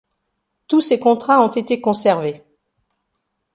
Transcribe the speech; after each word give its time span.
Tous 0.67 0.81
ces 0.81 0.99
contrats 0.99 1.45
ont 1.45 1.51
été 1.51 1.79
conservés. 1.79 2.43